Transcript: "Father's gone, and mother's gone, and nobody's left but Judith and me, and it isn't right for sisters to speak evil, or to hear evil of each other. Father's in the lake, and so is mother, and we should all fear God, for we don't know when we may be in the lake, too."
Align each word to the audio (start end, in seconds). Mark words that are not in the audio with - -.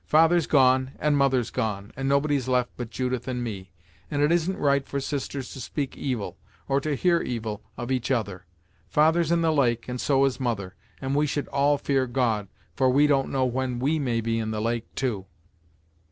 "Father's 0.07 0.47
gone, 0.47 0.93
and 0.97 1.15
mother's 1.15 1.51
gone, 1.51 1.93
and 1.95 2.09
nobody's 2.09 2.47
left 2.47 2.71
but 2.75 2.89
Judith 2.89 3.27
and 3.27 3.43
me, 3.43 3.69
and 4.09 4.23
it 4.23 4.31
isn't 4.31 4.57
right 4.57 4.83
for 4.87 4.99
sisters 4.99 5.53
to 5.53 5.61
speak 5.61 5.95
evil, 5.95 6.39
or 6.67 6.81
to 6.81 6.95
hear 6.95 7.21
evil 7.21 7.61
of 7.77 7.91
each 7.91 8.09
other. 8.09 8.47
Father's 8.89 9.31
in 9.31 9.41
the 9.43 9.53
lake, 9.53 9.87
and 9.87 10.01
so 10.01 10.25
is 10.25 10.39
mother, 10.39 10.73
and 10.99 11.13
we 11.15 11.27
should 11.27 11.47
all 11.49 11.77
fear 11.77 12.07
God, 12.07 12.47
for 12.75 12.89
we 12.89 13.05
don't 13.05 13.29
know 13.29 13.45
when 13.45 13.77
we 13.77 13.99
may 13.99 14.21
be 14.21 14.39
in 14.39 14.49
the 14.49 14.59
lake, 14.59 14.87
too." 14.95 15.27